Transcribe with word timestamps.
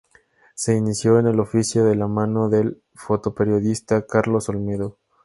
Se 0.55 0.73
inició 0.75 1.19
en 1.19 1.27
el 1.27 1.39
oficio 1.39 1.85
de 1.85 1.93
la 1.95 2.07
mano 2.07 2.49
del 2.49 2.81
fotoperiodista 2.95 4.07
Carlos 4.07 4.49
Olmedo. 4.49 4.97